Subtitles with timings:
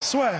[0.00, 0.30] Soit.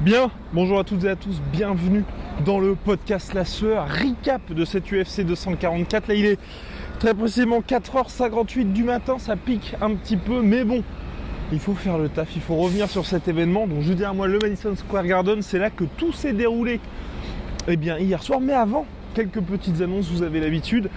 [0.00, 2.02] Bien, bonjour à toutes et à tous, bienvenue
[2.44, 6.08] dans le podcast La Sueur, recap de cette UFC 244.
[6.08, 6.40] Là, il est
[6.98, 10.82] très précisément 4h58 du matin, ça pique un petit peu, mais bon,
[11.52, 13.68] il faut faire le taf, il faut revenir sur cet événement.
[13.68, 16.80] Donc, je dis à moi, le Madison Square Garden, c'est là que tout s'est déroulé.
[17.68, 20.90] Eh bien, hier soir, mais avant, quelques petites annonces, vous avez l'habitude.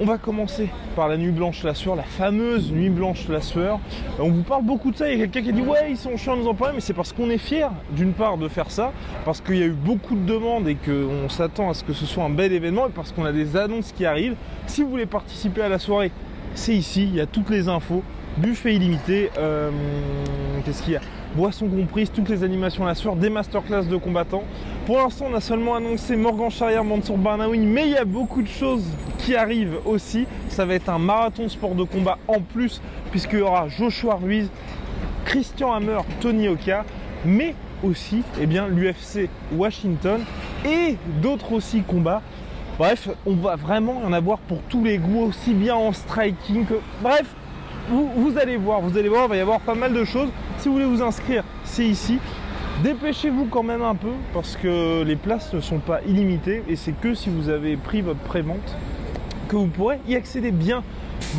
[0.00, 3.80] On va commencer par la nuit blanche la sueur, la fameuse nuit blanche la sueur.
[4.18, 5.96] On vous parle beaucoup de ça, il y a quelqu'un qui a dit ouais ils
[5.96, 8.70] sont chiants nous en parler, mais c'est parce qu'on est fiers d'une part de faire
[8.70, 8.92] ça,
[9.24, 12.06] parce qu'il y a eu beaucoup de demandes et qu'on s'attend à ce que ce
[12.06, 14.36] soit un bel événement et parce qu'on a des annonces qui arrivent.
[14.66, 16.12] Si vous voulez participer à la soirée,
[16.54, 18.02] c'est ici, il y a toutes les infos,
[18.38, 19.70] buffet illimité, euh,
[20.64, 21.00] qu'est-ce qu'il y a?
[21.36, 24.44] Boissons comprises, toutes les animations à la sueur, des masterclass de combattants.
[24.86, 28.40] Pour l'instant, on a seulement annoncé Morgan Charrière, Mansour Barnaoui, mais il y a beaucoup
[28.40, 28.84] de choses
[29.18, 30.24] qui arrivent aussi.
[30.48, 34.48] Ça va être un marathon sport de combat en plus, puisqu'il y aura Joshua Ruiz,
[35.26, 36.86] Christian Hammer, Tony Oka,
[37.26, 40.22] mais aussi eh l'UFC Washington
[40.64, 42.22] et d'autres aussi combats.
[42.78, 46.64] Bref, on va vraiment y en avoir pour tous les goûts, aussi bien en striking
[46.64, 46.80] que.
[47.02, 47.26] Bref,
[47.90, 50.30] vous, vous, allez voir, vous allez voir, il va y avoir pas mal de choses.
[50.58, 52.18] Si vous voulez vous inscrire, c'est ici.
[52.82, 56.92] Dépêchez-vous quand même un peu parce que les places ne sont pas illimitées et c'est
[56.92, 58.74] que si vous avez pris votre prévente
[59.48, 60.82] que vous pourrez y accéder bien.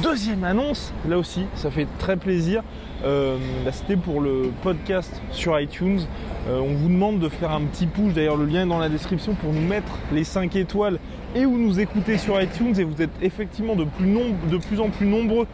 [0.01, 2.63] Deuxième annonce, là aussi, ça fait très plaisir.
[3.03, 6.01] Euh, bah, C'était pour le podcast sur iTunes.
[6.47, 8.89] Euh, on vous demande de faire un petit push, d'ailleurs le lien est dans la
[8.89, 10.99] description pour nous mettre les 5 étoiles
[11.35, 14.07] et où nous écoutez sur iTunes et vous êtes effectivement de plus,
[14.49, 15.45] de plus en plus nombreux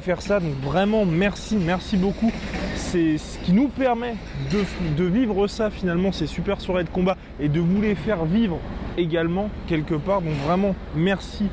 [0.00, 0.40] faire ça.
[0.40, 2.30] Donc vraiment merci, merci beaucoup.
[2.74, 4.16] C'est ce qui nous permet
[4.50, 4.64] de,
[4.96, 8.58] de vivre ça finalement, ces super soirées de combat et de vous les faire vivre
[8.96, 10.22] également quelque part.
[10.22, 11.46] Donc vraiment merci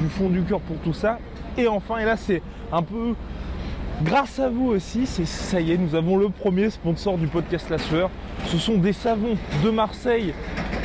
[0.00, 1.18] du fond du cœur pour tout ça.
[1.56, 2.42] Et enfin, et là c'est
[2.72, 3.14] un peu
[4.02, 7.70] grâce à vous aussi, c'est ça y est, nous avons le premier sponsor du podcast
[7.70, 8.10] La Sueur.
[8.46, 10.34] Ce sont des savons de Marseille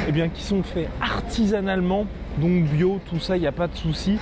[0.08, 2.06] eh bien, qui sont faits artisanalement,
[2.38, 4.18] donc bio, tout ça, il n'y a pas de souci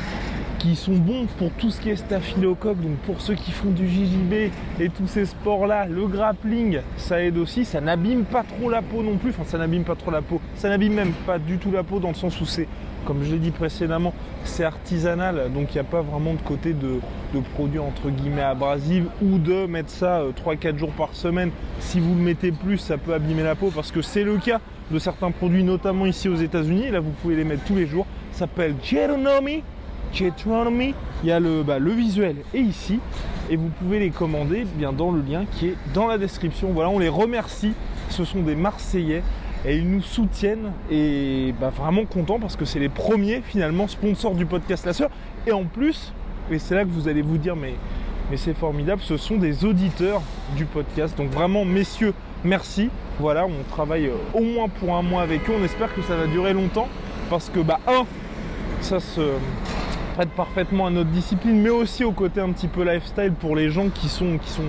[0.59, 3.87] qui sont bons pour tout ce qui est staphylocoque, donc pour ceux qui font du
[3.87, 8.81] JJB et tous ces sports-là, le grappling, ça aide aussi, ça n'abîme pas trop la
[8.81, 11.57] peau non plus, enfin ça n'abîme pas trop la peau, ça n'abîme même pas du
[11.57, 12.67] tout la peau dans le sens où c'est,
[13.05, 14.13] comme je l'ai dit précédemment,
[14.43, 16.99] c'est artisanal, donc il n'y a pas vraiment de côté de,
[17.53, 21.51] produits entre guillemets abrasifs ou de mettre ça 3-4 jours par semaine.
[21.79, 24.59] Si vous le mettez plus, ça peut abîmer la peau parce que c'est le cas
[24.89, 26.89] de certains produits, notamment ici aux États-Unis.
[26.89, 28.07] Là, vous pouvez les mettre tous les jours.
[28.31, 29.63] Ça s'appelle Geronomy
[30.13, 30.93] Getronomy.
[31.23, 32.99] Il y a le, bah, le visuel est ici
[33.49, 36.71] et vous pouvez les commander bien dans le lien qui est dans la description.
[36.71, 37.73] Voilà, on les remercie.
[38.09, 39.23] Ce sont des Marseillais
[39.65, 44.35] et ils nous soutiennent et bah, vraiment content parce que c'est les premiers finalement sponsors
[44.35, 45.09] du podcast La Sœur.
[45.45, 46.13] Et en plus,
[46.51, 47.73] et c'est là que vous allez vous dire mais,
[48.29, 50.21] mais c'est formidable, ce sont des auditeurs
[50.55, 51.17] du podcast.
[51.17, 52.13] Donc vraiment messieurs,
[52.43, 52.89] merci.
[53.19, 55.53] Voilà, on travaille au moins pour un mois avec eux.
[55.59, 56.87] On espère que ça va durer longtemps
[57.29, 58.05] parce que bah un,
[58.81, 59.21] ça se
[60.17, 63.69] prête parfaitement à notre discipline, mais aussi au côté un petit peu lifestyle pour les
[63.69, 64.63] gens qui sont, qui sont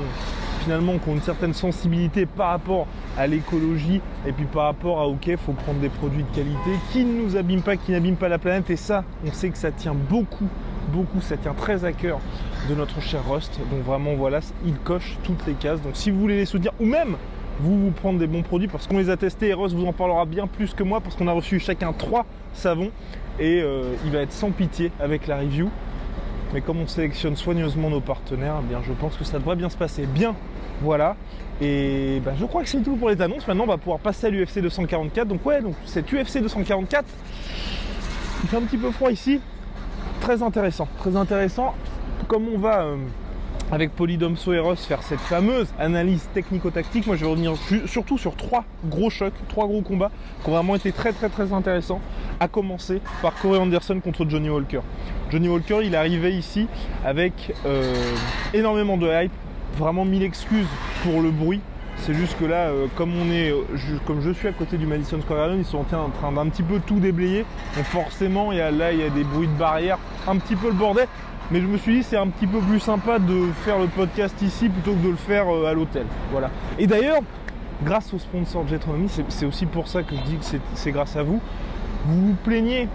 [0.62, 2.86] finalement qui ont une certaine sensibilité par rapport
[3.16, 7.02] à l'écologie et puis par rapport à ok, faut prendre des produits de qualité qui
[7.02, 8.68] ne nous abîment pas, qui n'abîment pas la planète.
[8.68, 10.48] Et ça, on sait que ça tient beaucoup,
[10.92, 12.20] beaucoup, ça tient très à cœur
[12.68, 13.58] de notre cher Rust.
[13.70, 15.80] Donc vraiment voilà, il coche toutes les cases.
[15.80, 17.16] Donc si vous voulez les soutenir ou même
[17.60, 19.92] vous vous prendre des bons produits parce qu'on les a testés et Rust vous en
[19.92, 22.24] parlera bien plus que moi parce qu'on a reçu chacun trois
[22.54, 22.90] savons
[23.38, 25.70] et euh, il va être sans pitié avec la review.
[26.54, 29.68] Mais comme on sélectionne soigneusement nos partenaires, eh bien je pense que ça devrait bien
[29.68, 30.06] se passer.
[30.06, 30.34] Bien,
[30.80, 31.16] voilà.
[31.60, 33.46] Et ben, je crois que c'est tout pour les annonces.
[33.46, 35.28] Maintenant, on va pouvoir passer à l'UFC 244.
[35.28, 37.04] Donc ouais, donc cette UFC 244,
[38.42, 39.40] il fait un petit peu froid ici.
[40.20, 41.74] Très intéressant, très intéressant.
[42.28, 42.96] Comme on va euh,
[43.70, 47.52] avec Polydomso Ross faire cette fameuse analyse technico-tactique, moi je vais revenir
[47.86, 50.10] surtout sur trois gros chocs, trois gros combats
[50.42, 52.00] qui ont vraiment été très très très intéressants.
[52.40, 54.80] À commencer par Corey Anderson contre Johnny Walker.
[55.30, 56.66] Johnny Walker, il est arrivé ici
[57.04, 57.94] avec euh,
[58.54, 59.32] énormément de hype,
[59.76, 60.68] vraiment mille excuses
[61.02, 61.60] pour le bruit.
[61.98, 64.78] C'est juste que là, euh, comme on est, euh, je, comme je suis à côté
[64.78, 67.44] du Madison Square Garden, ils sont en train d'un petit peu tout déblayer.
[67.76, 70.68] Donc forcément, y a, là, il y a des bruits de barrière, un petit peu
[70.68, 71.08] le bordel.
[71.50, 74.40] Mais je me suis dit c'est un petit peu plus sympa de faire le podcast
[74.42, 76.06] ici plutôt que de le faire euh, à l'hôtel.
[76.30, 76.50] Voilà.
[76.78, 77.20] Et d'ailleurs,
[77.82, 78.64] grâce au sponsor
[79.28, 81.40] c'est aussi pour ça que je dis que c'est grâce à vous.
[82.06, 82.88] Vous vous plaignez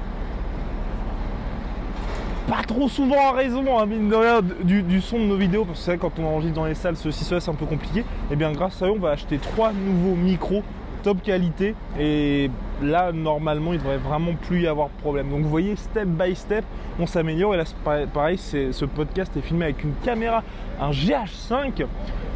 [2.48, 5.80] pas trop souvent à raison, hein, mine de rien, du, son de nos vidéos, parce
[5.80, 8.02] que c'est vrai, quand on enregistre dans les salles, ceci, cela, c'est un peu compliqué.
[8.02, 10.62] Et eh bien, grâce à eux, on va acheter trois nouveaux micros
[11.04, 11.76] top qualité.
[12.00, 12.50] Et
[12.82, 15.30] là, normalement, il devrait vraiment plus y avoir de problème.
[15.30, 16.66] Donc, vous voyez, step by step,
[17.00, 17.54] on s'améliore.
[17.54, 17.66] Et là,
[18.14, 20.44] pareil, ce podcast est filmé avec une caméra,
[20.82, 21.86] un GH5,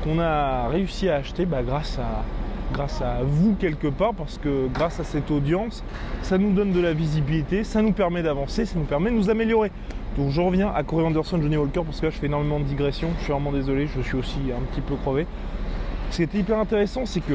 [0.03, 2.23] qu'on a réussi à acheter bah, grâce à
[2.73, 5.85] grâce à vous quelque part, parce que grâce à cette audience,
[6.21, 9.29] ça nous donne de la visibilité, ça nous permet d'avancer, ça nous permet de nous
[9.29, 9.71] améliorer.
[10.17, 12.65] Donc je reviens à Corey Anderson, Johnny Walker, parce que là je fais énormément de
[12.65, 15.25] digressions, je suis vraiment désolé, je suis aussi un petit peu crevé.
[16.11, 17.33] Ce qui était hyper intéressant, c'est que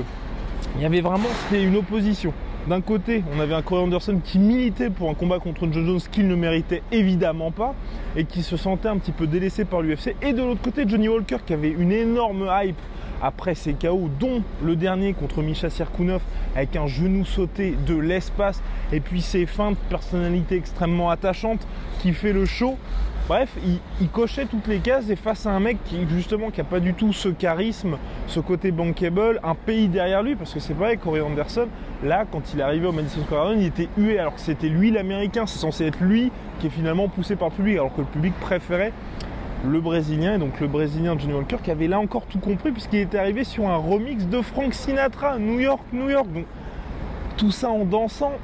[0.76, 2.32] il y avait vraiment, une opposition.
[2.68, 6.00] D'un côté, on avait un Corey Anderson qui militait pour un combat contre John Jones
[6.12, 7.74] qu'il ne méritait évidemment pas
[8.16, 10.14] et qui se sentait un petit peu délaissé par l'UFC.
[10.22, 12.76] Et de l'autre côté, Johnny Walker qui avait une énorme hype
[13.20, 16.22] après ses KO, dont le dernier contre Misha Sirkunov
[16.54, 18.62] avec un genou sauté de l'espace
[18.92, 21.66] et puis ses feintes, personnalité extrêmement attachante
[22.00, 22.76] qui fait le show.
[23.32, 23.56] Bref,
[23.98, 26.80] il, cochait toutes les cases et face à un mec qui justement qui a pas
[26.80, 27.96] du tout ce charisme,
[28.26, 31.66] ce côté bankable, un pays derrière lui, parce que c'est vrai, Corey Anderson,
[32.04, 34.68] là, quand il est arrivé au Madison Square Garden, il était hué, alors que c'était
[34.68, 36.30] lui l'américain, c'est censé être lui
[36.60, 38.92] qui est finalement poussé par le public, alors que le public préférait
[39.66, 42.98] le Brésilien, et donc le Brésilien Johnny Walker, qui avait là encore tout compris, puisqu'il
[42.98, 46.30] était arrivé sur un remix de Frank Sinatra, New York, New York.
[46.34, 46.44] Donc
[47.38, 48.34] tout ça en dansant.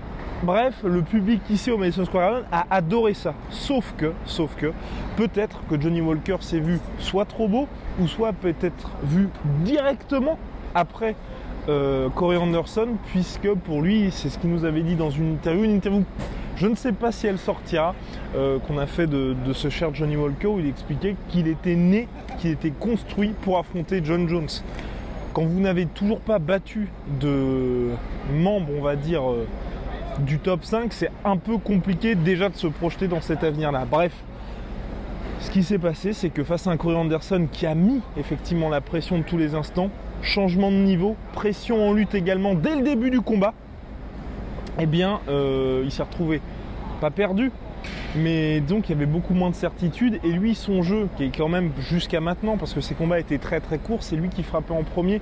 [0.43, 3.35] Bref, le public ici au Madison Square Garden a adoré ça.
[3.50, 4.73] Sauf que, sauf que,
[5.17, 7.67] peut-être que Johnny Walker s'est vu soit trop beau,
[8.00, 9.29] ou soit peut-être vu
[9.64, 10.38] directement
[10.76, 11.17] après
[11.69, 15.64] euh, Corey Anderson, puisque pour lui, c'est ce qu'il nous avait dit dans une interview,
[15.64, 16.05] une interview
[16.58, 17.94] je ne sais pas si elle sortira,
[18.35, 22.08] euh, qu'on a fait de, ce cher Johnny Walker où il expliquait qu'il était né,
[22.38, 24.49] qu'il était construit pour affronter John Jones.
[25.32, 26.88] Quand vous n'avez toujours pas battu
[27.20, 27.90] de
[28.32, 29.46] membres, on va dire, euh,
[30.20, 33.87] du top 5, c'est un peu compliqué déjà de se projeter dans cet avenir-là.
[33.91, 34.12] Bref,
[35.41, 38.69] ce qui s'est passé, c'est que face à un Corey Anderson qui a mis effectivement
[38.69, 39.91] la pression de tous les instants,
[40.23, 43.55] changement de niveau, pression en lutte également dès le début du combat,
[44.81, 46.41] eh bien, euh, il s'est retrouvé
[47.00, 47.53] pas perdu,
[48.16, 50.19] mais donc il y avait beaucoup moins de certitude.
[50.25, 53.38] Et lui, son jeu, qui est quand même jusqu'à maintenant, parce que ses combats étaient
[53.38, 55.20] très très courts, c'est lui qui frappait en premier.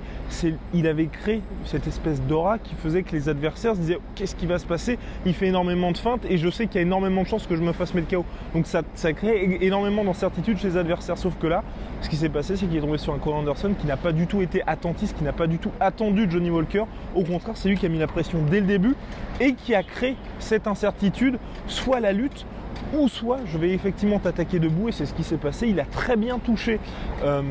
[0.73, 4.45] il avait créé cette espèce d'aura qui faisait que les adversaires se disaient qu'est-ce qui
[4.45, 4.97] va se passer?
[5.25, 7.55] Il fait énormément de feintes et je sais qu'il y a énormément de chances que
[7.55, 8.25] je me fasse mettre KO.
[8.53, 11.17] Donc ça, ça crée énormément d'incertitude chez les adversaires.
[11.17, 11.63] Sauf que là,
[12.01, 14.11] ce qui s'est passé, c'est qu'il est tombé sur un Corey Anderson qui n'a pas
[14.11, 16.83] du tout été attentiste, qui n'a pas du tout attendu Johnny Walker.
[17.15, 18.95] Au contraire, c'est lui qui a mis la pression dès le début
[19.39, 21.37] et qui a créé cette incertitude,
[21.67, 22.45] soit la lutte,
[22.93, 25.67] ou soit je vais effectivement t'attaquer debout et c'est ce qui s'est passé.
[25.67, 26.79] Il a très bien touché
[27.23, 27.41] euh,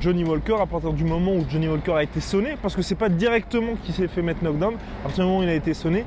[0.00, 2.94] Johnny Walker à partir du moment où Johnny Walker a été sonné, parce que c'est
[2.94, 5.74] pas directement qu'il s'est fait mettre knockdown, à partir du moment où il a été
[5.74, 6.04] sonné,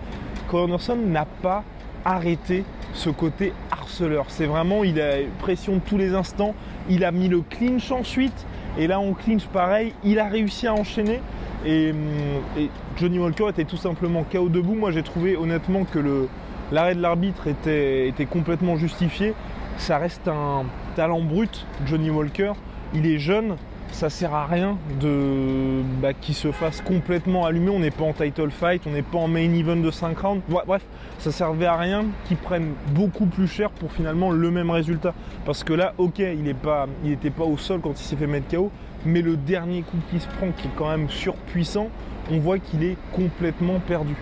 [0.53, 1.63] Anderson n'a pas
[2.03, 4.25] arrêté ce côté harceleur.
[4.27, 6.55] C'est vraiment, il a pression de tous les instants,
[6.89, 8.45] il a mis le clinch ensuite,
[8.77, 11.21] et là on clinch pareil, il a réussi à enchaîner.
[11.65, 11.93] Et,
[12.57, 14.73] et Johnny Walker était tout simplement KO debout.
[14.73, 16.27] Moi j'ai trouvé honnêtement que le,
[16.71, 19.33] l'arrêt de l'arbitre était, complètement justifié.
[19.77, 22.53] Ça reste un talent brut, Johnny Walker.
[22.93, 23.55] Il est jeune,
[23.91, 24.77] ça sert à rien
[26.01, 27.69] bah, qu'il se fasse complètement allumer.
[27.69, 30.43] On n'est pas en title fight, on n'est pas en main event de 5 rounds.
[30.49, 30.83] Bref,
[31.19, 35.13] ça servait à rien qu'il prenne beaucoup plus cher pour finalement le même résultat.
[35.45, 36.87] Parce que là, ok, il n'était pas,
[37.37, 38.71] pas au sol quand il s'est fait mettre KO,
[39.05, 41.87] mais le dernier coup qu'il se prend, qui est quand même surpuissant,
[42.29, 44.15] on voit qu'il est complètement perdu.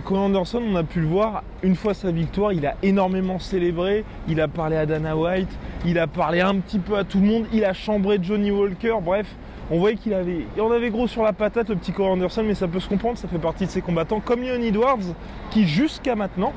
[0.00, 4.04] Corey Anderson, on a pu le voir, une fois sa victoire, il a énormément célébré,
[4.26, 5.50] il a parlé à Dana White,
[5.84, 8.94] il a parlé un petit peu à tout le monde, il a chambré Johnny Walker,
[9.02, 9.26] bref,
[9.70, 12.42] on voyait qu'il avait, il en avait gros sur la patate le petit Corey Anderson,
[12.42, 15.14] mais ça peut se comprendre, ça fait partie de ses combattants, comme Leon Edwards,
[15.50, 16.54] qui jusqu'à maintenant,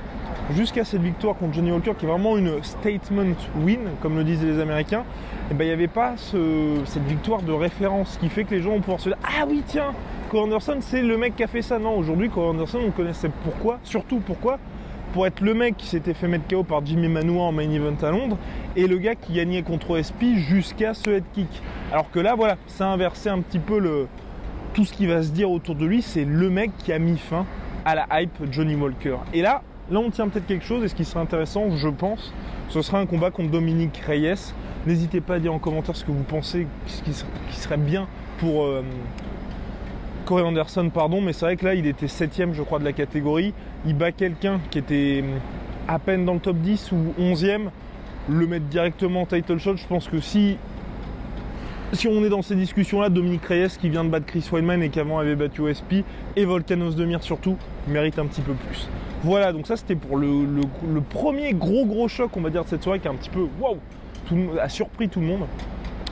[0.55, 4.45] jusqu'à cette victoire contre Johnny Walker, qui est vraiment une statement win, comme le disent
[4.45, 8.45] les Américains, et eh ben, il n'y avait pas cette victoire de référence qui fait
[8.45, 9.93] que les gens vont pouvoir se dire Ah oui, tiens,
[10.29, 11.77] Corey Anderson, c'est le mec qui a fait ça.
[11.77, 14.59] Non, aujourd'hui, Corey Anderson, on connaissait pourquoi, surtout pourquoi
[15.13, 17.95] pour être le mec qui s'était fait mettre KO par Jimmy Manoa en main event
[18.01, 18.37] à Londres
[18.75, 21.47] et le gars qui gagnait contre SP jusqu'à ce head kick.
[21.91, 24.07] Alors que là, voilà, ça a inversé un petit peu
[24.73, 26.01] tout ce qui va se dire autour de lui.
[26.01, 27.45] C'est le mec qui a mis fin
[27.85, 29.17] à la hype Johnny Walker.
[29.33, 32.33] Et là, là, on tient peut-être quelque chose et ce qui serait intéressant, je pense,
[32.67, 34.53] ce sera un combat contre Dominique Reyes.
[34.85, 37.13] N'hésitez pas à dire en commentaire ce que vous pensez, ce qui
[37.57, 38.07] serait bien
[38.39, 38.63] pour.
[38.63, 38.81] Euh,
[40.25, 42.93] Corey Anderson, pardon, mais c'est vrai que là, il était septième, je crois, de la
[42.93, 43.53] catégorie.
[43.85, 45.39] Il bat quelqu'un qui était hum,
[45.87, 47.69] à peine dans le top 10 ou 11e.
[48.27, 50.57] Le mettre directement en title shot, je pense que si,
[51.93, 54.89] si on est dans ces discussions-là, Dominique Reyes qui vient de battre Chris Weidman et
[54.89, 56.03] qui avant avait battu OSP,
[56.35, 57.55] et Volcanos de Mir surtout,
[57.87, 58.89] mérite un petit peu plus.
[59.23, 60.47] Voilà, donc ça c'était pour le,
[61.07, 63.45] premier gros gros choc, on va dire, de cette soirée qui a un petit peu,
[63.59, 63.77] waouh,
[64.59, 65.45] a surpris tout le monde.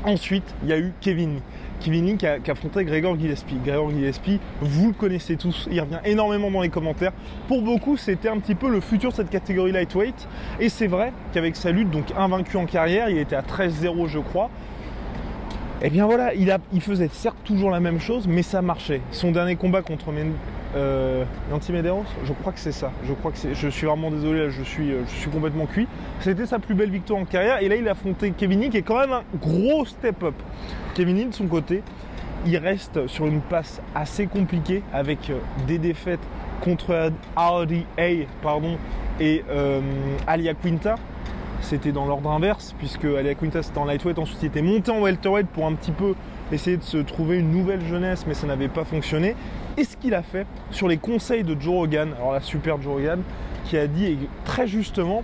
[0.05, 1.41] Ensuite, il y a eu Kevin Lee.
[1.79, 3.55] Kevin Lee qui a, Gregor Gillespie.
[3.63, 7.13] Gregor Gillespie, vous le connaissez tous, il revient énormément dans les commentaires.
[7.47, 10.27] Pour beaucoup, c'était un petit peu le futur de cette catégorie lightweight.
[10.59, 14.19] Et c'est vrai qu'avec sa lutte, donc invaincu en carrière, il était à 13-0 je
[14.19, 14.49] crois.
[15.81, 19.01] Et eh bien voilà, il, faisait certes toujours la même chose, mais ça marchait.
[19.11, 20.13] Son dernier combat contre
[20.75, 22.91] euh, je crois que c'est ça.
[23.05, 23.37] Je crois que.
[23.53, 25.87] Je suis vraiment désolé, je suis, euh, je suis complètement cuit.
[26.19, 28.81] C'était sa plus belle victoire en carrière, et là il a affronté Kevin qui est
[28.81, 30.35] quand même un gros step-up.
[30.95, 31.83] Kevin de son côté,
[32.45, 35.37] il reste sur une passe assez compliquée avec euh,
[35.67, 36.19] des défaites
[36.61, 38.77] contre RDA pardon,
[39.19, 39.81] et euh,
[40.27, 40.95] Alia Quinta
[41.61, 44.99] c'était dans l'ordre inverse, puisque Alia Quintas était en lightweight, ensuite il était monté en
[44.99, 46.13] welterweight pour un petit peu
[46.53, 49.35] essayer de se trouver une nouvelle jeunesse, mais ça n'avait pas fonctionné.
[49.77, 52.93] Et ce qu'il a fait sur les conseils de Joe Rogan, alors la super Joe
[52.93, 53.21] Rogan,
[53.65, 55.23] qui a dit très justement,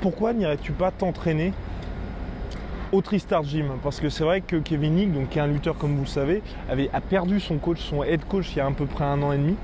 [0.00, 1.52] pourquoi n'irais-tu pas t'entraîner
[2.92, 3.66] au Tristar Gym?
[3.82, 6.42] Parce que c'est vrai que Kevin Nick, qui est un lutteur comme vous le savez,
[6.70, 9.22] avait a perdu son coach, son head coach il y a à peu près un
[9.22, 9.56] an et demi.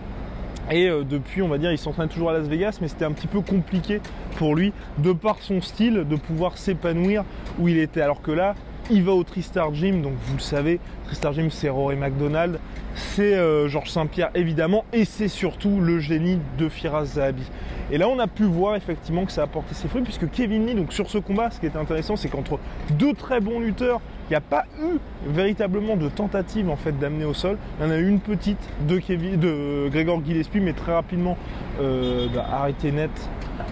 [0.71, 3.13] Et euh, depuis, on va dire, il s'entraîne toujours à Las Vegas, mais c'était un
[3.13, 4.01] petit peu compliqué
[4.37, 7.25] pour lui, de par son style, de pouvoir s'épanouir
[7.59, 8.01] où il était.
[8.01, 8.55] Alors que là,
[8.91, 12.59] il va au Tristar Gym, donc vous le savez, Tristar Gym c'est Rory McDonald,
[12.95, 17.45] c'est euh, Georges Saint-Pierre évidemment, et c'est surtout le génie de Firas Zahabi.
[17.91, 20.67] Et là on a pu voir effectivement que ça a porté ses fruits, puisque Kevin
[20.67, 22.59] Lee, donc sur ce combat, ce qui est intéressant, c'est qu'entre
[22.91, 27.25] deux très bons lutteurs, il n'y a pas eu véritablement de tentative en fait d'amener
[27.25, 27.59] au sol.
[27.79, 31.37] Il y en a eu une petite de, Kevin, Gillespie, mais très rapidement
[31.81, 33.11] euh, bah, arrêté net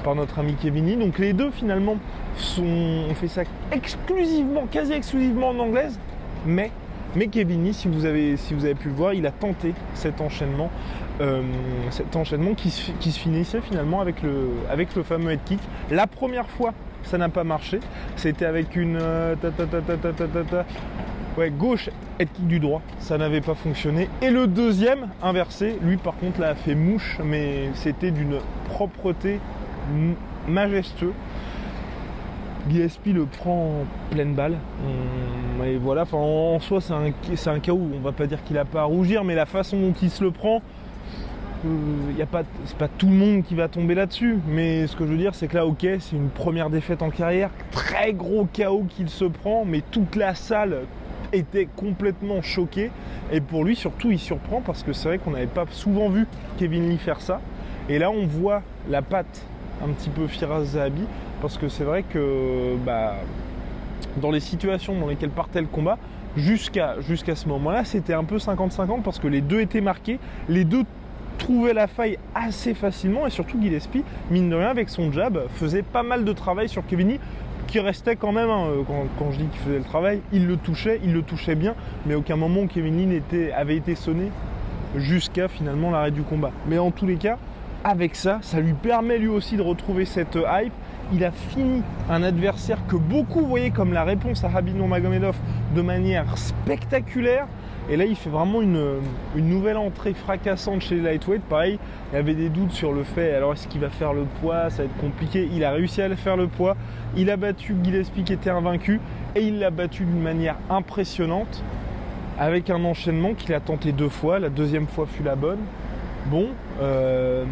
[0.05, 1.97] par notre ami Kevin Donc les deux finalement
[2.59, 5.99] on fait ça exclusivement, quasi exclusivement en anglaise,
[6.47, 6.71] mais
[7.17, 7.29] mais
[7.73, 10.71] si vous avez, si vous avez pu le voir, il a tenté cet enchaînement,
[11.21, 11.43] euh,
[11.91, 15.59] cet enchaînement qui se, finissait finalement avec le, avec le fameux head kick.
[15.91, 16.73] La première fois,
[17.03, 17.81] ça n'a pas marché.
[18.15, 19.35] C'était avec une euh,
[21.37, 24.09] ouais, gauche head kick du droit, ça n'avait pas fonctionné.
[24.23, 29.41] Et le deuxième, inversé, lui par contre là a fait mouche, mais c'était d'une propreté
[30.47, 31.13] majestueux.
[32.69, 34.57] Gillespie le prend en pleine balle.
[35.65, 38.81] Et voilà, en soi, c'est un, un, cas on va pas dire qu'il a pas
[38.81, 40.63] à rougir, mais la façon dont il se le prend,
[41.65, 44.39] il euh, y a pas, c'est pas tout le monde qui va tomber là-dessus.
[44.49, 47.11] Mais ce que je veux dire, c'est que là, ok, c'est une première défaite en
[47.11, 50.85] carrière, très gros chaos qu'il se prend, mais toute la salle
[51.33, 52.91] était complètement choquée.
[53.33, 56.27] Et pour lui, surtout, il surprend parce que c'est vrai qu'on n'avait pas souvent vu
[56.59, 57.41] Kevin Lee faire ça.
[57.89, 59.45] Et là, on voit la patte
[59.85, 61.05] un petit peu Firas Zahabi,
[61.41, 63.15] parce que c'est vrai que bah,
[64.21, 65.99] dans les situations dans lesquelles partait le combat,
[66.37, 70.19] jusqu'à ce moment-là, c'était un peu 50-50 parce que les deux étaient marqués,
[70.49, 70.85] les deux
[71.39, 75.83] trouvaient la faille assez facilement et surtout Gillespie, mine de rien, avec son jab, faisait
[75.83, 77.19] pas mal de travail sur Kevini
[77.67, 78.67] qui restait quand même, hein,
[79.19, 82.15] quand, je dis qu'il faisait le travail, il le touchait, il le touchait bien, mais
[82.15, 83.21] aucun moment Kevin
[83.57, 84.31] avait été sonné
[84.97, 86.51] jusqu'à finalement l'arrêt du combat.
[86.67, 87.39] Mais en tous les cas,
[87.85, 90.73] avec ça, ça lui permet lui aussi de retrouver cette hype.
[91.13, 95.37] Il a fini un adversaire que beaucoup voyaient comme la réponse à Habib Nurmagomedov
[95.75, 97.47] de manière spectaculaire.
[97.89, 99.01] Et là, il fait vraiment une,
[99.35, 101.43] nouvelle entrée fracassante chez les lightweight.
[101.43, 101.79] Pareil,
[102.13, 104.71] il y avait des doutes sur le fait, alors est-ce qu'il va faire le poids?
[104.71, 105.49] Ça va être compliqué.
[105.53, 106.77] Il a réussi à faire le poids.
[107.17, 109.01] Il a battu Gillespie qui était invaincu.
[109.35, 111.65] Et il l'a battu d'une manière impressionnante.
[112.39, 114.39] Avec un enchaînement qu'il a tenté deux fois.
[114.39, 115.59] La deuxième fois fut la bonne.
[116.27, 116.49] Bon,
[116.81, 117.45] euh,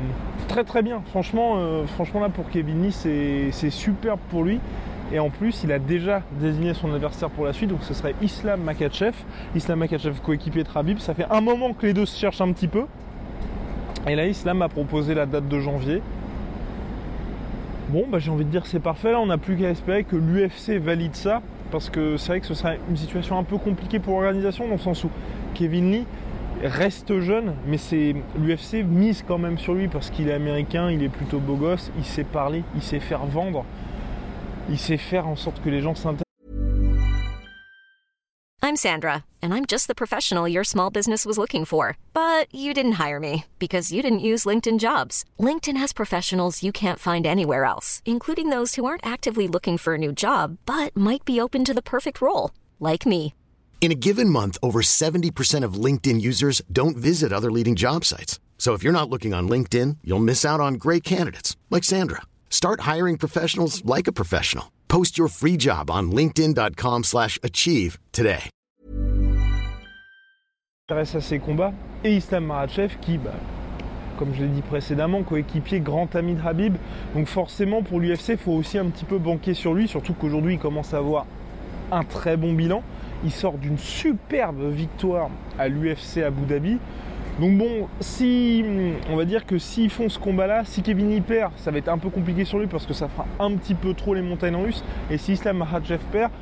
[0.49, 1.03] très très bien.
[1.11, 1.85] Franchement, euh,
[2.15, 4.61] là pour Kevin Lee, c'est superbe pour lui.
[5.11, 8.15] Et en plus, il a déjà désigné son adversaire pour la suite, donc ce serait
[8.21, 9.15] Islam Makachev.
[9.55, 10.99] Islam Makachev coéquipier de Rabib.
[10.99, 12.85] Ça fait un moment que les deux se cherchent un petit peu.
[14.07, 16.03] Et là, Islam a proposé la date de janvier.
[17.89, 19.13] Bon, bah, j'ai envie de dire c'est parfait.
[19.13, 21.41] Là, on n'a plus qu'à espérer que l'UFC valide ça.
[21.71, 24.75] Parce que c'est vrai que ce serait une situation un peu compliquée pour l'organisation, dans
[24.75, 25.05] le sens
[25.55, 26.07] Kevin Lee,
[26.65, 31.03] reste jeune, mais c'est l'UFC mise quand même sur lui parce qu'il est américain, il
[31.03, 33.65] est plutôt beau gosse, il sait parler, il sait faire vendre,
[34.69, 36.25] il sait faire en sorte que les gens s'intéressent.
[38.61, 42.75] I'm Sandra, and I'm just the professional your small business was looking for, but you
[42.75, 45.25] didn't hire me because you didn't use LinkedIn Jobs.
[45.41, 49.95] LinkedIn has professionals you can't find anywhere else, including those who aren't actively looking for
[49.95, 53.33] a new job but might be open to the perfect role, like me.
[53.81, 58.39] In a given month, over 70% of LinkedIn users don't visit other leading job sites.
[58.59, 62.23] So if you're not looking on LinkedIn, you'll miss out on great candidates like Sandra.
[62.51, 64.73] Start hiring professionals like a professional.
[64.89, 68.51] Post your free job on linkedin.com/achieve today.
[70.89, 73.35] s'intéresse à ses combats et Islam Makhachev qui, bah,
[74.19, 76.77] comme je l'ai dit précédemment, coéquipier grand ami de Habib.
[77.15, 80.55] Donc forcément pour l'UFC, il faut aussi un petit peu banquer sur lui, surtout qu'aujourd'hui
[80.55, 81.27] il commence à avoir
[81.93, 82.83] un très bon bilan.
[83.25, 86.79] Il sort d'une superbe victoire à l'UFC Abu Dhabi.
[87.41, 88.65] Donc bon, si
[89.11, 91.89] on va dire que s'ils font ce combat-là, si Kevin y perd, ça va être
[91.89, 94.57] un peu compliqué sur lui parce que ça fera un petit peu trop les montagnes
[94.57, 94.83] russes.
[95.11, 96.33] Et si Islam Makhachev perd,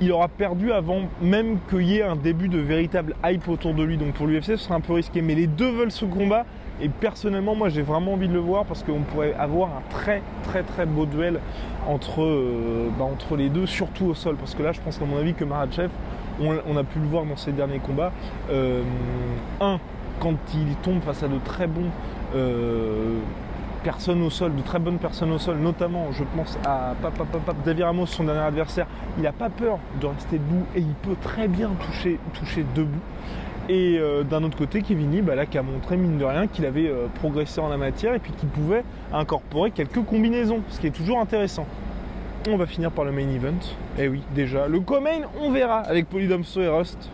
[0.00, 3.82] il aura perdu avant même qu'il y ait un début de véritable hype autour de
[3.82, 3.96] lui.
[3.96, 5.22] Donc pour l'UFC, ce sera un peu risqué.
[5.22, 6.44] Mais les deux veulent ce combat.
[6.80, 10.22] Et personnellement, moi j'ai vraiment envie de le voir parce qu'on pourrait avoir un très
[10.42, 11.38] très très beau duel
[11.86, 14.36] entre, euh, bah, entre les deux, surtout au sol.
[14.36, 15.90] Parce que là, je pense qu'à mon avis que Makhachev,
[16.40, 18.12] on, on, a pu le voir dans ses derniers combats,
[18.50, 18.82] euh,
[19.60, 19.78] un,
[20.20, 21.90] quand il tombe face à de très bons
[22.34, 23.18] euh,
[23.82, 27.52] personnes au sol, de très bonnes personnes au sol, notamment je pense à Papa Papa
[27.64, 28.86] David Ramos, son dernier adversaire,
[29.16, 33.00] il n'a pas peur de rester debout et il peut très bien toucher, toucher debout.
[33.68, 36.66] Et euh, d'un autre côté, Kevin bah là, qui a montré, mine de rien, qu'il
[36.66, 40.88] avait euh, progressé en la matière et puis qu'il pouvait incorporer quelques combinaisons, ce qui
[40.88, 41.66] est toujours intéressant.
[42.50, 43.60] On va finir par le main event.
[43.98, 44.66] Eh oui, déjà.
[44.66, 47.08] Le co-main, on verra avec Polydomso et Rust.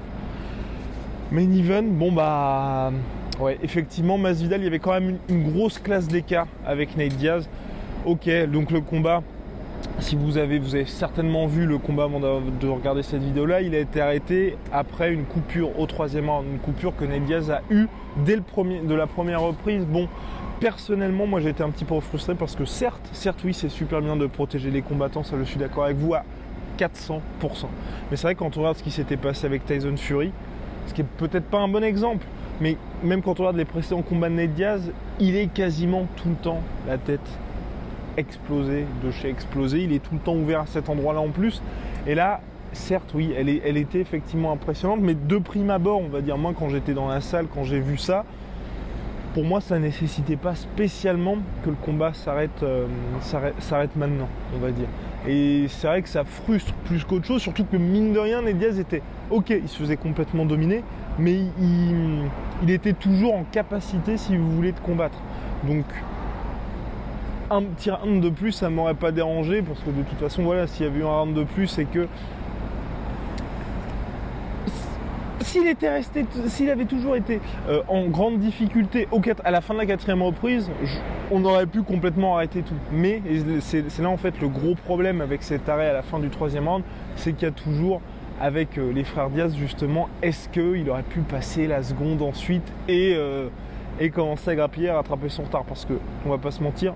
[1.31, 2.93] Main event, bon bah.
[3.39, 7.15] Ouais, effectivement, Masvidal, il y avait quand même une, une grosse classe d'écart avec Nate
[7.17, 7.49] Diaz.
[8.07, 9.23] Ok, donc le combat,
[10.01, 13.63] si vous avez, vous avez certainement vu le combat avant de, de regarder cette vidéo-là,
[13.63, 17.51] il a été arrêté après une coupure au troisième round, une coupure que Nate Diaz
[17.51, 17.87] a eue
[18.25, 19.85] dès le premier, de la première reprise.
[19.85, 20.09] Bon,
[20.61, 24.01] personnellement, moi j'ai été un petit peu frustré parce que certes, certes oui, c'est super
[24.01, 26.25] bien de protéger les combattants, ça je suis d'accord avec vous à
[26.79, 27.21] 400%.
[28.11, 30.33] Mais c'est vrai quand on regarde ce qui s'était passé avec Tyson Fury,
[30.87, 32.27] ce qui est peut-être pas un bon exemple,
[32.61, 36.29] mais même quand on regarde les précédents combats de Nate Diaz, il est quasiment tout
[36.29, 37.21] le temps la tête
[38.19, 41.63] explosée, de chez explosé, il est tout le temps ouvert à cet endroit-là en plus.
[42.07, 42.41] Et là,
[42.73, 46.69] certes, oui, elle, était effectivement impressionnante, mais de prime abord, on va dire, moi quand
[46.69, 48.25] j'étais dans la salle, quand j'ai vu ça,
[49.35, 52.87] pour moi, ça nécessitait pas spécialement que le combat s'arrête euh,
[53.59, 54.89] s'arrête maintenant, on va dire.
[55.29, 58.59] Et c'est vrai que ça frustre plus qu'autre chose, surtout que mine de rien, Ned
[58.59, 60.83] Diaz était ok, il se faisait complètement dominer,
[61.19, 62.25] mais il,
[62.63, 65.19] il, était toujours en capacité, si vous voulez, de combattre.
[65.65, 65.85] Donc,
[67.51, 70.67] un petit round de plus, ça m'aurait pas dérangé, parce que de toute façon, voilà,
[70.67, 72.07] s'il y avait eu un round de plus, c'est que
[75.41, 79.09] s'il était resté, s'il avait toujours été euh, en grande difficulté
[79.45, 80.71] à la fin de la quatrième reprise,
[81.31, 82.75] on aurait pu complètement arrêter tout.
[82.93, 83.23] Mais
[83.61, 86.69] c'est là en fait le gros problème avec cet arrêt à la fin du troisième
[86.69, 86.85] round,
[87.17, 88.03] c'est qu'il y a toujours
[88.41, 93.15] avec euh, les frères Diaz justement, est-ce qu'il aurait pu passer la seconde ensuite et,
[93.17, 93.49] euh,
[94.01, 95.65] et commencer à grappiller, à rattraper son retard?
[95.65, 95.95] Parce que
[96.27, 96.95] on va pas se mentir,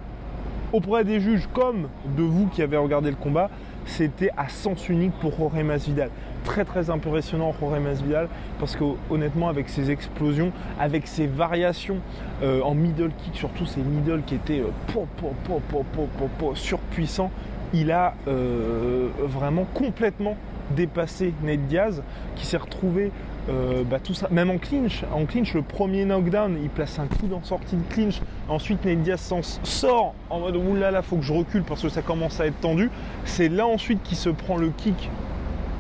[0.72, 3.50] auprès des juges comme de vous qui avez regardé le combat,
[3.84, 6.10] c'était à sens unique pour Jorge Masvidal.
[6.44, 11.98] Très très impressionnant Jorge Masvidal parce que honnêtement avec ses explosions, avec ses variations
[12.42, 17.30] euh, en middle kick, surtout ses middle qui étaient euh, surpuissants,
[17.74, 20.36] il a euh, vraiment complètement
[20.70, 22.02] dépassé Nate Diaz
[22.36, 23.10] qui s'est retrouvé
[23.48, 23.98] euh, bah,
[24.30, 27.82] même en clinch, en clinch, le premier knockdown, il place un coup dans sortie de
[27.92, 28.20] clinch.
[28.48, 32.02] Ensuite, Nate Diaz s'en sort en mode oulala, faut que je recule parce que ça
[32.02, 32.90] commence à être tendu.
[33.24, 35.10] C'est là ensuite qu'il se prend le kick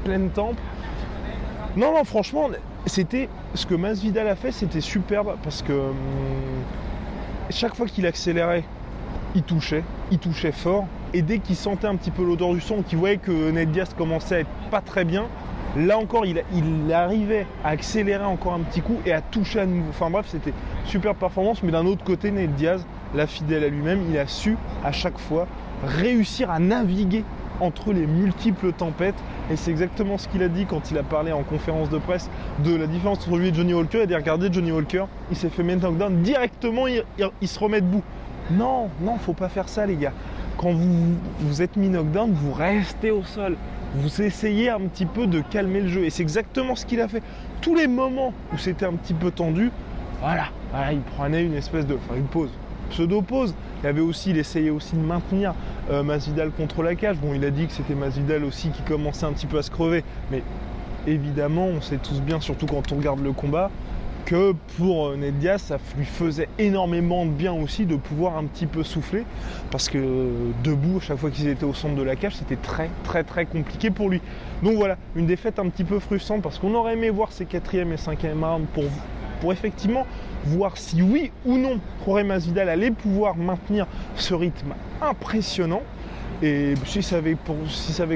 [0.04, 0.56] pleine tempe.
[1.76, 2.48] Non, non, franchement,
[2.86, 5.94] c'était ce que Masvidal a fait, c'était superbe parce que hum,
[7.50, 8.64] chaque fois qu'il accélérait,
[9.36, 10.86] il touchait, il touchait fort.
[11.14, 14.34] Et dès qu'il sentait un petit peu l'odeur du son, qu'il voyait que Diaz commençait
[14.34, 15.26] à être pas très bien,
[15.76, 16.42] Là encore, il,
[16.92, 19.88] arrivait à accélérer encore un petit coup et à toucher à nouveau.
[19.88, 20.52] Enfin bref, c'était
[20.84, 21.62] super performance.
[21.62, 25.18] Mais d'un autre côté, Nate Diaz, la fidèle à lui-même, il a su à chaque
[25.18, 25.46] fois
[25.84, 27.24] réussir à naviguer
[27.60, 29.14] entre les multiples tempêtes.
[29.50, 32.28] Et c'est exactement ce qu'il a dit quand il a parlé en conférence de presse
[32.64, 33.98] de la différence entre lui et Johnny Walker.
[33.98, 37.48] Il a dit regardez Johnny Walker, il s'est fait main knockdown directement, il, il, il,
[37.48, 38.02] se remet debout.
[38.50, 40.12] Non, non, faut pas faire ça les gars.
[40.62, 43.56] Quand vous vous êtes mis knockdown, vous restez au sol
[43.94, 46.04] vous essayez un petit peu de calmer le jeu.
[46.04, 47.22] Et c'est exactement ce qu'il a fait.
[47.60, 49.70] Tous les moments où c'était un petit peu tendu,
[50.20, 50.46] voilà,
[50.92, 51.94] il prenait une espèce de.
[51.94, 52.50] Enfin, une pause.
[52.90, 53.54] Pseudo-pause.
[53.82, 55.54] Il avait aussi, il essayait aussi de maintenir
[55.90, 57.16] euh, Masvidal contre la cage.
[57.18, 59.70] Bon, il a dit que c'était Masvidal aussi qui commençait un petit peu à se
[59.70, 60.04] crever.
[60.30, 60.42] Mais
[61.06, 63.70] évidemment, on sait tous bien, surtout quand on regarde le combat,
[64.24, 68.44] que pour euh, Ned Diaz, ça lui faisait énormément de bien aussi de pouvoir un
[68.44, 69.24] petit peu souffler,
[69.70, 72.56] parce que euh, debout, à chaque fois qu'ils étaient au centre de la cage, c'était
[72.56, 74.20] très très très compliqué pour lui.
[74.62, 77.92] Donc voilà, une défaite un petit peu frustrante, parce qu'on aurait aimé voir ses quatrième
[77.92, 78.84] et cinquième rounds pour,
[79.40, 80.06] pour effectivement
[80.44, 85.82] voir si oui ou non Jorge Masvidal allait pouvoir maintenir ce rythme impressionnant.
[86.42, 87.36] Et si ça avait,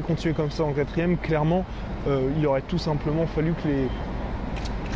[0.00, 1.64] continué comme ça en quatrième, clairement,
[2.08, 3.88] euh, il aurait tout simplement fallu que les,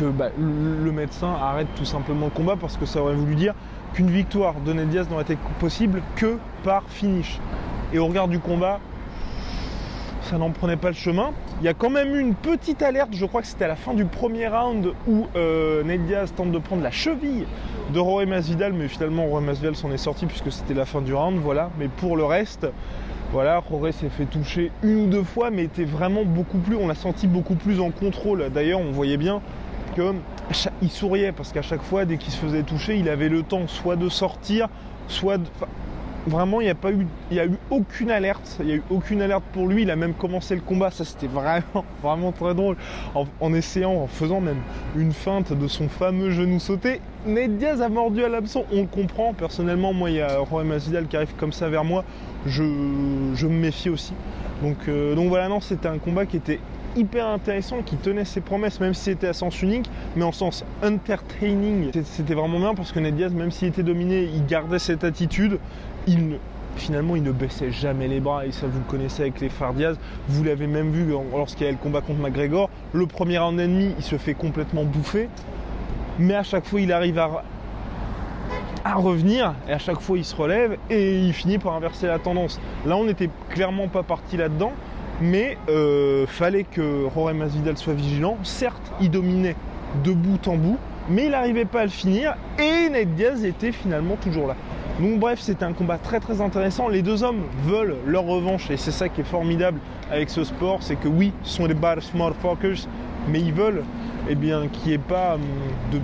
[0.05, 3.53] bah, le médecin arrête tout simplement le combat parce que ça aurait voulu dire
[3.93, 7.39] qu'une victoire de Ned Diaz n'aurait été possible que par finish.
[7.93, 8.79] Et au regard du combat,
[10.21, 11.31] ça n'en prenait pas le chemin.
[11.59, 13.75] Il y a quand même eu une petite alerte, je crois que c'était à la
[13.75, 17.45] fin du premier round où euh, Ned Diaz tente de prendre la cheville
[17.93, 21.13] de Rory Masvidal, mais finalement Rory Masvidal s'en est sorti puisque c'était la fin du
[21.13, 21.69] round, voilà.
[21.77, 22.65] Mais pour le reste,
[23.33, 26.87] voilà, Rory s'est fait toucher une ou deux fois, mais était vraiment beaucoup plus, on
[26.87, 28.49] l'a senti beaucoup plus en contrôle.
[28.53, 29.41] D'ailleurs, on voyait bien
[30.81, 33.67] il souriait parce qu'à chaque fois, dès qu'il se faisait toucher, il avait le temps
[33.67, 34.67] soit de sortir,
[35.07, 35.45] soit de...
[36.27, 38.57] vraiment, il n'y a pas eu, il y a eu aucune alerte.
[38.61, 39.83] Il y a eu aucune alerte pour lui.
[39.83, 40.91] Il a même commencé le combat.
[40.91, 42.77] Ça, c'était vraiment, vraiment très drôle.
[43.15, 44.61] En, essayant, en faisant même
[44.95, 47.01] une feinte de son fameux genou sauté.
[47.25, 48.65] Ned Diaz a mordu à l'absent.
[48.71, 49.33] On le comprend.
[49.33, 52.03] Personnellement, moi, il y a Roy Masvidal qui arrive comme ça vers moi.
[52.45, 54.13] Je, me méfie aussi.
[54.63, 56.59] Donc, euh, donc voilà, non, c'était un combat qui était
[56.95, 60.63] hyper intéressant, qui tenait ses promesses, même si c'était à sens unique, mais en sens
[60.83, 61.91] entertaining.
[62.03, 65.59] C'était vraiment bien parce que Ned Diaz, même s'il était dominé, il gardait cette attitude.
[66.07, 66.37] Il
[66.77, 69.73] finalement, il ne baissait jamais les bras, et ça vous le connaissez avec les frères
[69.73, 69.97] Diaz.
[70.29, 72.69] Vous l'avez même vu lorsqu'il y a le combat contre McGregor.
[72.93, 75.29] Le premier round ennemi, il se fait complètement bouffer,
[76.17, 77.43] mais à chaque fois, il arrive à,
[78.85, 82.19] à revenir, et à chaque fois, il se relève, et il finit par inverser la
[82.19, 82.59] tendance.
[82.85, 84.71] Là, on n'était clairement pas parti là-dedans
[85.21, 88.37] mais euh, fallait que Jorge Masvidal soit vigilant.
[88.43, 89.55] Certes, il dominait
[90.03, 90.77] de bout en bout,
[91.09, 94.55] mais il n'arrivait pas à le finir et Ned Diaz était finalement toujours là.
[94.99, 96.87] Donc bref, c'était un combat très très intéressant.
[96.87, 99.79] Les deux hommes veulent leur revanche et c'est ça qui est formidable
[100.11, 102.87] avec ce sport, c'est que oui, ce sont des smart focus,
[103.29, 103.83] mais ils veulent
[104.29, 105.41] eh bien, qu'il n'y ait pas hum,
[105.91, 105.99] de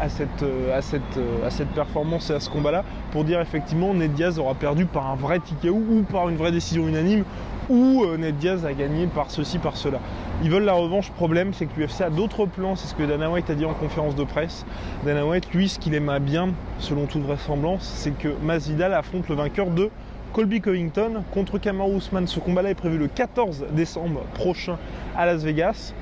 [0.00, 4.12] à cette, euh, euh, à cette performance et à ce combat-là pour dire effectivement Ned
[4.12, 7.24] Diaz aura perdu par un vrai ticket ou par une vraie décision unanime
[7.68, 9.98] ou euh, Ned Diaz a gagné par ceci, par cela.
[10.42, 11.10] Ils veulent la revanche.
[11.10, 12.76] Problème, c'est que l'UFC a d'autres plans.
[12.76, 14.64] C'est ce que Dana White a dit en conférence de presse.
[15.04, 19.34] Dana White, lui, ce qu'il aimerait bien, selon toute vraisemblance, c'est que Masvidal affronte le
[19.34, 19.90] vainqueur de
[20.32, 22.26] Colby Covington contre Kamaru Usman.
[22.26, 24.78] Ce combat-là est prévu le 14 décembre prochain
[25.16, 25.94] à Las Vegas.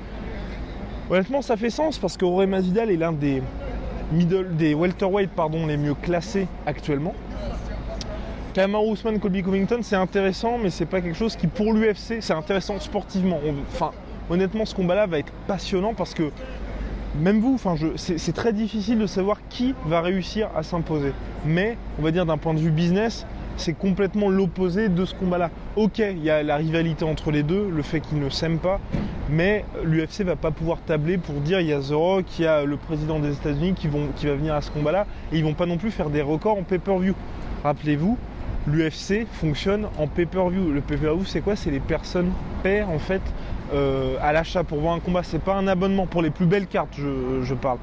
[1.09, 3.43] Honnêtement, ça fait sens parce que Rory Masvidal est l'un des
[4.11, 7.13] middle, des welterweight pardon, les mieux classés actuellement.
[8.53, 12.33] Kamaru Usman, Colby Covington, c'est intéressant, mais c'est pas quelque chose qui, pour l'UFC, c'est
[12.33, 13.39] intéressant sportivement.
[13.71, 13.91] enfin,
[14.29, 16.29] honnêtement, ce combat-là va être passionnant parce que
[17.19, 21.13] même vous, enfin, c'est très difficile de savoir qui va réussir à s'imposer.
[21.47, 23.25] Mais, on va dire d'un point de vue business,
[23.57, 25.49] c'est complètement l'opposé de ce combat-là.
[25.75, 28.79] Ok, il y a la rivalité entre les deux, le fait qu'ils ne s'aiment pas,
[29.31, 32.47] mais l'UFC va pas pouvoir tabler pour dire il y a The Rock, il y
[32.47, 35.55] a le président des États-Unis qui, qui va venir à ce combat-là, et ils vont
[35.55, 37.15] pas non plus faire des records en pay-per-view.
[37.63, 38.17] Rappelez-vous,
[38.67, 40.71] l'UFC fonctionne en pay-per-view.
[40.71, 41.55] Le pay-per-view, c'est quoi?
[41.55, 43.21] C'est les personnes paient en fait
[43.73, 45.23] euh, à l'achat pour voir un combat.
[45.23, 47.77] C'est pas un abonnement pour les plus belles cartes, je, parle.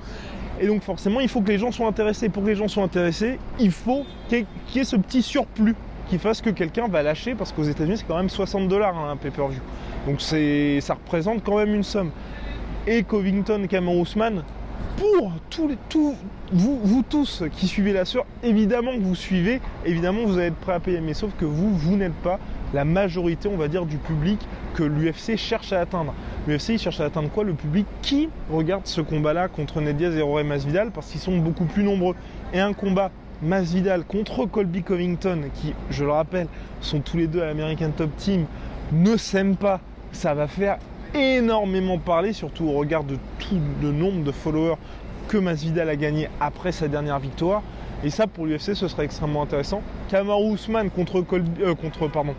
[0.61, 2.29] Et donc forcément, il faut que les gens soient intéressés.
[2.29, 5.75] Pour que les gens soient intéressés, il faut qu'il y, ait ce petit surplus
[6.09, 9.13] qui fasse que quelqu'un va lâcher parce qu'aux États-Unis, c'est quand même 60 dollars hein,
[9.13, 9.61] un pay-per-view.
[10.07, 12.11] Donc ça représente quand même une somme.
[12.87, 14.43] Et Covington, Cameron Ousmane,
[15.01, 15.79] pour tous les,
[16.53, 20.57] vous, vous tous qui suivez la sueur, évidemment que vous suivez, évidemment vous allez être
[20.57, 22.39] prêt à payer, mais sauf que vous, vous n'êtes pas
[22.75, 24.39] la majorité, on va dire, du public
[24.75, 26.13] que l'UFC cherche à atteindre.
[26.47, 27.45] L'UFC cherche à atteindre quoi?
[27.45, 31.39] Le public qui regarde ce combat-là contre Ned Diaz et Rory Masvidal parce qu'ils sont
[31.39, 32.15] beaucoup plus nombreux.
[32.53, 33.11] Et un combat
[33.43, 36.47] Masvidal contre Colby Covington, qui, je le rappelle,
[36.83, 38.45] sont tous les deux à l'American Top Team,
[38.93, 39.81] ne s'aiment pas.
[40.13, 40.79] Ça va faire
[41.15, 44.77] énormément parler, surtout au regard de tout le nombre de followers
[45.29, 47.63] que Masvidal a gagné après sa dernière victoire.
[48.03, 49.83] Et ça, pour l'UFC, ce serait extrêmement intéressant.
[50.09, 51.25] Kamaru Usman contre,
[51.63, 52.35] euh, contre, pardon,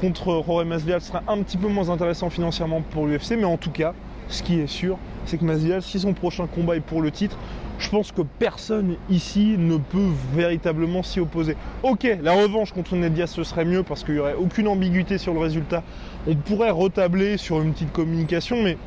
[0.00, 3.70] contre Rory Masvidal sera un petit peu moins intéressant financièrement pour l'UFC, mais en tout
[3.70, 3.94] cas,
[4.32, 7.36] ce qui est sûr, c'est que Masvidal, si son prochain combat est pour le titre,
[7.78, 11.56] je pense que personne ici ne peut véritablement s'y opposer.
[11.82, 15.18] Ok, la revanche contre Ned Diaz ce serait mieux parce qu'il n'y aurait aucune ambiguïté
[15.18, 15.82] sur le résultat.
[16.26, 18.78] On pourrait retabler sur une petite communication, mais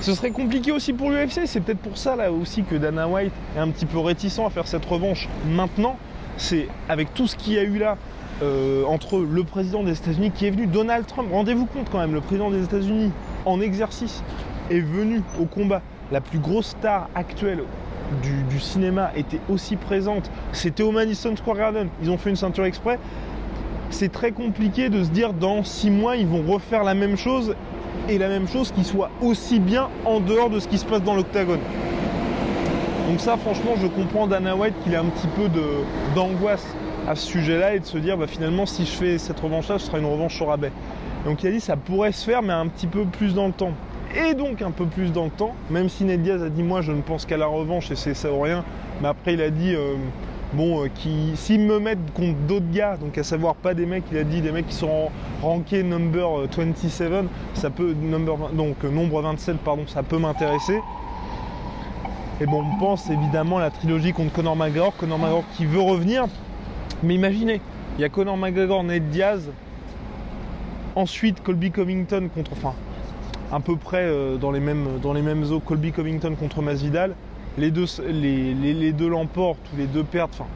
[0.00, 1.46] ce serait compliqué aussi pour l'UFC.
[1.46, 4.50] C'est peut-être pour ça là aussi que Dana White est un petit peu réticent à
[4.50, 5.96] faire cette revanche maintenant.
[6.36, 7.96] C'est avec tout ce qu'il y a eu là
[8.42, 11.28] euh, entre le président des États-Unis qui est venu, Donald Trump.
[11.30, 13.12] Rendez-vous compte quand même, le président des États-Unis
[13.46, 14.22] en exercice
[14.70, 17.64] est venu au combat la plus grosse star actuelle
[18.22, 21.88] du, cinéma était aussi présente, c'était au Madison Square Garden.
[22.02, 22.98] Ils ont fait une ceinture exprès.
[23.90, 27.54] C'est très compliqué de se dire dans six mois ils vont refaire la même chose
[28.08, 31.02] et la même chose qui soit aussi bien en dehors de ce qui se passe
[31.02, 31.60] dans l'octagone.
[33.08, 35.48] Donc ça franchement je comprends Dana White qu'il a un petit peu
[36.14, 36.66] d'angoisse
[37.08, 39.86] à ce sujet-là et de se dire bah, finalement si je fais cette revanche-là ce
[39.86, 40.70] sera une revanche au rabais.
[41.24, 43.52] Donc il a dit ça pourrait se faire mais un petit peu plus dans le
[43.52, 43.72] temps
[44.14, 46.80] et donc un peu plus dans le temps, même si Ned Diaz a dit moi
[46.82, 48.64] je ne pense qu'à la revanche et c'est ça ou rien,
[49.00, 49.94] mais après il a dit euh,
[50.52, 54.04] bon euh, qui s'ils me mettent contre d'autres gars, donc à savoir pas des mecs,
[54.10, 55.10] il a dit des mecs qui sont
[55.42, 57.22] rankés number 27, euh,
[57.54, 60.80] ça peut number donc nombre 27 pardon, ça peut m'intéresser.
[62.42, 65.80] Et bon, on pense évidemment à la trilogie contre Conor McGregor, Conor McGregor qui veut
[65.80, 66.24] revenir.
[67.02, 67.60] Mais imaginez,
[67.98, 69.50] il y a Conor McGregor, Ned Diaz,
[70.96, 72.74] ensuite Colby Covington contre, enfin,
[73.52, 77.14] à peu près euh, dans, les mêmes, dans les mêmes eaux, Colby Covington contre Masvidal.
[77.58, 80.46] Les deux, les, deux l'emportent les deux perdent, enfin,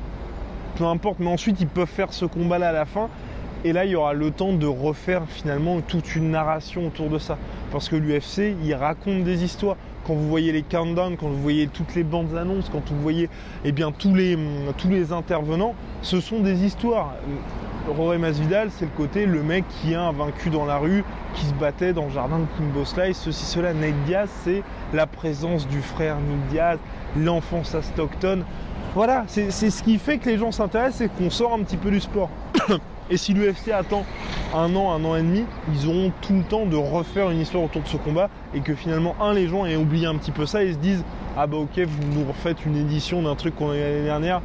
[0.76, 3.08] peu importe, mais ensuite ils peuvent faire ce combat-là à la fin.
[3.64, 7.18] Et là, il y aura le temps de refaire finalement toute une narration autour de
[7.18, 7.38] ça.
[7.72, 9.76] Parce que l'UFC, il raconte des histoires.
[10.06, 13.30] Quand vous voyez les countdowns, quand vous voyez toutes les bandes annonces, quand vous voyez
[13.64, 14.38] eh bien, tous, les,
[14.76, 17.14] tous les intervenants, ce sont des histoires.
[17.86, 21.52] Rory Masvidal, c'est le côté le mec qui a vaincu dans la rue, qui se
[21.52, 23.74] battait dans le jardin de Kimbo Slice, ceci, cela.
[23.74, 24.62] Nate Diaz, c'est
[24.94, 26.78] la présence du frère Nick Diaz,
[27.16, 28.44] l'enfance à Stockton.
[28.94, 31.90] Voilà, c'est ce qui fait que les gens s'intéressent et qu'on sort un petit peu
[31.90, 32.30] du sport.
[33.10, 34.04] et si l'UFC attend
[34.54, 35.44] un an, un an et demi,
[35.74, 38.74] ils auront tout le temps de refaire une histoire autour de ce combat et que
[38.74, 41.04] finalement, un, les gens aient oublié un petit peu ça et se disent
[41.36, 44.40] Ah bah ok, vous nous refaites une édition d'un truc qu'on a eu l'année dernière,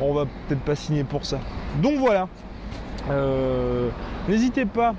[0.00, 1.38] on va peut-être pas signer pour ça.
[1.82, 2.28] Donc voilà,
[3.10, 3.88] euh,
[4.28, 4.94] n'hésitez pas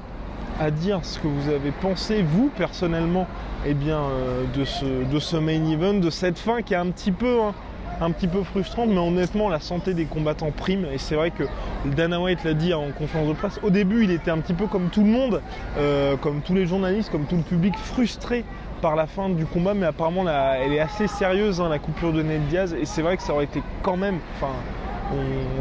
[0.60, 3.28] à dire ce que vous avez pensé, vous, personnellement,
[3.66, 6.92] eh bien, euh, de, ce, de ce main event, de cette fin qui est un
[6.92, 7.42] petit peu...
[7.42, 7.54] Hein,
[8.02, 10.86] un petit peu frustrante, mais honnêtement, la santé des combattants prime.
[10.92, 11.44] Et c'est vrai que
[11.86, 13.60] Dana White l'a dit en conférence de presse.
[13.64, 15.42] Au début, il était un petit peu comme tout le monde,
[15.78, 18.44] euh, comme tous les journalistes, comme tout le public, frustré
[18.82, 19.74] par la fin du combat.
[19.74, 22.74] Mais apparemment, elle est assez sérieuse, hein, la coupure de Ned Diaz.
[22.74, 24.18] Et c'est vrai que ça aurait été quand même.
[24.36, 24.54] Enfin,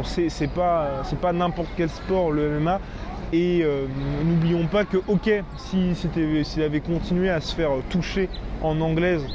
[0.03, 2.79] c'est pas, pas n'importe quel sport le MMA.
[3.31, 3.87] Et euh,
[4.23, 8.29] n'oublions pas que, ok, s'il avait continué à se faire toucher
[8.61, 9.25] en anglaise,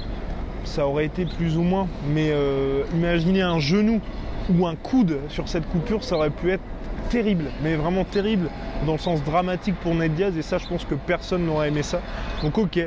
[0.62, 1.88] ça aurait été plus ou moins.
[2.14, 4.00] Mais euh, imaginez un genou
[4.50, 6.62] ou un coude sur cette coupure, ça aurait pu être
[7.10, 8.48] terrible, mais vraiment terrible
[8.86, 10.36] dans le sens dramatique pour Ned Diaz.
[10.36, 12.00] Et ça, je pense que personne n'aurait aimé ça.
[12.42, 12.78] Donc, ok,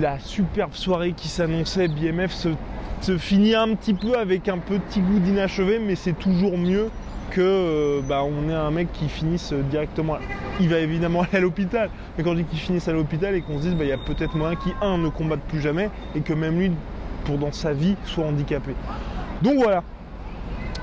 [0.00, 2.48] la superbe soirée qui s'annonçait, BMF se
[3.00, 6.90] se finit un petit peu avec un petit goût d'inachevé, mais c'est toujours mieux
[7.30, 10.18] que euh, bah, on ait un mec qui finisse directement.
[10.60, 13.42] Il va évidemment aller à l'hôpital, mais quand je dis qu'il finisse à l'hôpital et
[13.42, 16.20] qu'on se dise bah, il y a peut-être moyen qui ne combatte plus jamais et
[16.20, 16.72] que même lui
[17.24, 18.72] pour dans sa vie soit handicapé.
[19.42, 19.82] Donc voilà.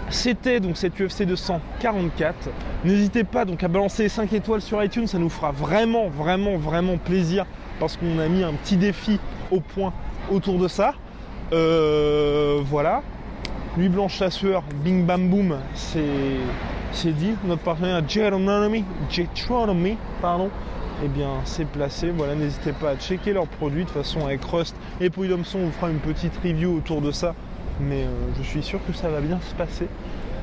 [0.09, 2.49] C'était donc cette UFC 244.
[2.83, 6.97] N'hésitez pas donc à balancer 5 étoiles sur iTunes, ça nous fera vraiment vraiment vraiment
[6.97, 7.45] plaisir
[7.79, 9.19] parce qu'on a mis un petit défi
[9.51, 9.93] au point
[10.29, 10.93] autour de ça.
[11.53, 13.01] Euh, voilà.
[13.77, 17.35] Nuit Blanche Chasseur, Bing Bam Boom, c'est dit.
[17.45, 20.49] Notre partenaire Jetronomy, pardon,
[21.03, 22.09] eh bien c'est placé.
[22.09, 23.83] Voilà, n'hésitez pas à checker leurs produits.
[23.83, 27.11] De toute façon, avec Rust et Polydomson, on vous fera une petite review autour de
[27.11, 27.35] ça.
[27.81, 29.87] Mais euh, je suis sûr que ça va bien se passer.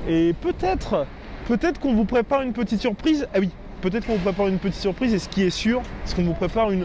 [0.06, 1.06] Et peut-être,
[1.48, 3.26] peut-être qu'on vous prépare une petite surprise.
[3.34, 3.48] Ah oui,
[3.80, 5.14] peut-être qu'on vous prépare une petite surprise.
[5.14, 6.84] Et ce qui est sûr, c'est qu'on vous prépare une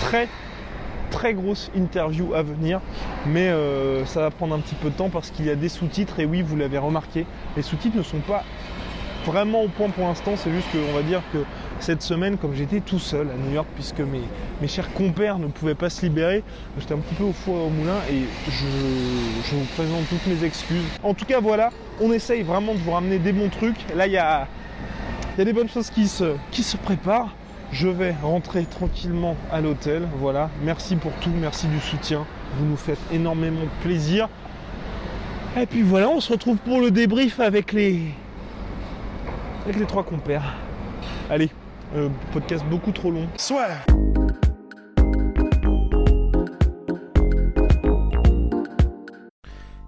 [0.00, 0.28] très
[1.10, 2.80] très grosse interview à venir,
[3.26, 5.68] mais euh, ça va prendre un petit peu de temps parce qu'il y a des
[5.68, 8.44] sous-titres et oui, vous l'avez remarqué, les sous-titres ne sont pas
[9.26, 11.38] vraiment au point pour l'instant, c'est juste qu'on va dire que
[11.80, 14.22] cette semaine, comme j'étais tout seul à New York, puisque mes,
[14.60, 16.42] mes chers compères ne pouvaient pas se libérer,
[16.78, 20.84] j'étais un petit peu au four au moulin et je, vous présente toutes mes excuses.
[21.02, 23.78] En tout cas, voilà, on essaye vraiment de vous ramener des bons trucs.
[23.94, 24.46] Là, il y a,
[25.36, 27.34] y a des bonnes choses qui se, qui se préparent.
[27.72, 30.08] Je vais rentrer tranquillement à l'hôtel.
[30.18, 30.50] Voilà.
[30.62, 31.30] Merci pour tout.
[31.40, 32.24] Merci du soutien.
[32.56, 34.28] Vous nous faites énormément plaisir.
[35.56, 38.02] Et puis voilà, on se retrouve pour le débrief avec les
[39.64, 40.54] avec les trois compères.
[41.30, 41.50] Allez,
[41.94, 43.26] euh, podcast beaucoup trop long.
[43.36, 43.68] Soit.